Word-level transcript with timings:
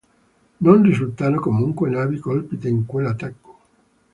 Non 0.65 0.81
risultano 0.81 1.39
comunque 1.39 1.87
navi 1.87 2.17
colpite 2.17 2.67
in 2.67 2.87
quell'attacco. 2.87 3.57